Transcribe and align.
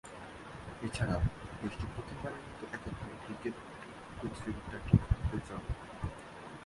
এছাড়াও, 0.85 1.21
দেশটি 1.61 1.85
প্রথমবারের 1.93 2.41
মতো 2.45 2.63
এককভাবে 2.75 3.15
ক্রিকেট 3.23 3.55
প্রতিযোগিতাটি 4.17 4.93
পরিচালনা 5.29 5.73
করবে। 5.79 6.07